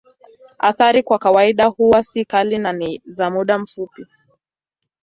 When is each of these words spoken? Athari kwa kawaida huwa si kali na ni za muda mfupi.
Athari 0.59 1.03
kwa 1.03 1.19
kawaida 1.19 1.67
huwa 1.67 2.03
si 2.03 2.25
kali 2.25 2.57
na 2.57 2.73
ni 2.73 3.01
za 3.05 3.29
muda 3.29 3.57
mfupi. 3.57 4.07